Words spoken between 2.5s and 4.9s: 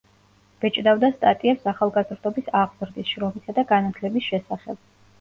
აღზრდის, შრომისა და განათლების შესახებ.